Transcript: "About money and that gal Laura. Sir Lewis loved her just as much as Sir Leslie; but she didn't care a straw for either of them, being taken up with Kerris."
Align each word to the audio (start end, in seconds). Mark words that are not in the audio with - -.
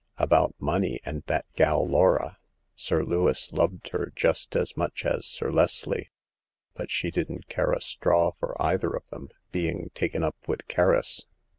"About 0.17 0.55
money 0.57 0.99
and 1.05 1.21
that 1.27 1.45
gal 1.53 1.87
Laura. 1.87 2.39
Sir 2.75 3.03
Lewis 3.03 3.53
loved 3.53 3.89
her 3.89 4.11
just 4.15 4.55
as 4.55 4.75
much 4.75 5.05
as 5.05 5.27
Sir 5.27 5.51
Leslie; 5.51 6.09
but 6.73 6.89
she 6.89 7.11
didn't 7.11 7.47
care 7.49 7.71
a 7.71 7.79
straw 7.79 8.31
for 8.39 8.59
either 8.59 8.95
of 8.95 9.05
them, 9.09 9.29
being 9.51 9.91
taken 9.93 10.23
up 10.23 10.37
with 10.47 10.67
Kerris." 10.67 11.27